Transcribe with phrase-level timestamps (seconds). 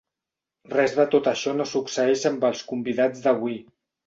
[0.71, 3.61] Res de tot això no succeeix amb els convidats d'avui.